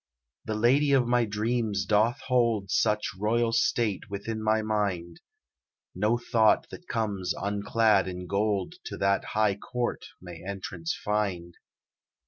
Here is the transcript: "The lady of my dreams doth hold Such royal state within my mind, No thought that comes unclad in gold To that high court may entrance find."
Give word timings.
"The 0.45 0.55
lady 0.55 0.93
of 0.93 1.05
my 1.05 1.25
dreams 1.25 1.85
doth 1.85 2.21
hold 2.21 2.71
Such 2.71 3.11
royal 3.19 3.51
state 3.51 4.09
within 4.09 4.41
my 4.43 4.63
mind, 4.63 5.21
No 5.93 6.17
thought 6.17 6.65
that 6.71 6.87
comes 6.87 7.35
unclad 7.39 8.07
in 8.07 8.25
gold 8.25 8.73
To 8.85 8.97
that 8.97 9.23
high 9.35 9.53
court 9.57 10.03
may 10.19 10.43
entrance 10.43 10.97
find." 11.05 11.53